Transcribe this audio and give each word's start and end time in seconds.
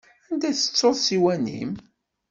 Anda 0.31 0.47
i 0.49 0.53
tettuḍ 0.55 0.95
ssiwan-im? 0.97 1.71